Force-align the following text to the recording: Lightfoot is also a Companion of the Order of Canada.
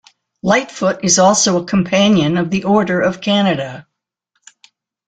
Lightfoot 0.41 1.03
is 1.05 1.19
also 1.19 1.61
a 1.61 1.65
Companion 1.67 2.35
of 2.37 2.49
the 2.49 2.63
Order 2.63 3.01
of 3.01 3.21
Canada. 3.21 3.85